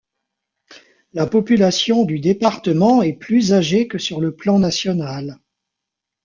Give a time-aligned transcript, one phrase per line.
[1.13, 5.37] La population du département est plus âgée que sur le plan national.